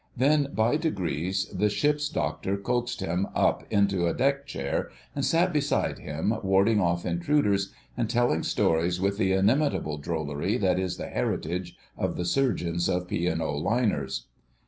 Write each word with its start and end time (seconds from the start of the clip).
Then, 0.17 0.47
by 0.51 0.77
degrees, 0.77 1.45
the 1.53 1.69
ship's 1.69 2.09
doctor 2.09 2.57
coaxed 2.57 3.01
him 3.01 3.27
up 3.35 3.67
into 3.71 4.07
a 4.07 4.15
deck 4.15 4.47
chair, 4.47 4.89
and 5.15 5.23
sat 5.23 5.53
beside 5.53 5.99
him, 5.99 6.33
warding 6.41 6.81
off 6.81 7.05
intruders 7.05 7.71
and 7.95 8.09
telling 8.09 8.41
stories 8.41 8.99
with 8.99 9.19
the 9.19 9.33
inimitable 9.33 9.99
drollery 9.99 10.57
that 10.57 10.79
is 10.79 10.97
the 10.97 11.09
heritage 11.09 11.77
of 11.99 12.15
the 12.15 12.25
surgeons 12.25 12.89
of 12.89 13.07
P. 13.07 13.29
& 13.29 13.41
O. 13.41 13.55
Liners. 13.55 14.25